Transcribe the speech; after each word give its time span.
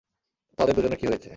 তাদের 0.57 0.73
দুজনের 0.75 0.99
কী 0.99 1.05
হয়েছে? 1.07 1.29